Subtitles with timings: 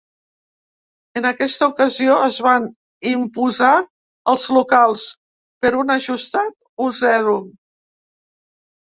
[1.19, 2.65] En aquesta ocasió es van
[3.09, 3.73] imposar
[4.33, 5.03] els locals,
[5.67, 7.37] per un ajustat u-zero.